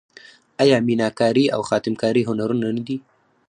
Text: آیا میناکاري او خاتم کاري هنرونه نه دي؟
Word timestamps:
آیا 0.61 0.77
میناکاري 0.87 1.45
او 1.55 1.61
خاتم 1.69 1.93
کاري 2.01 2.21
هنرونه 2.29 2.67
نه 2.77 2.83
دي؟ 2.87 2.97